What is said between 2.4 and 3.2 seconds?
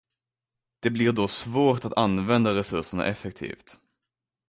resurserna